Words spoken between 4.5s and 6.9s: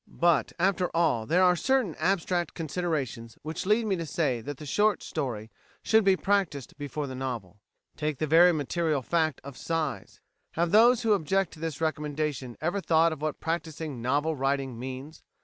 the short story should be practised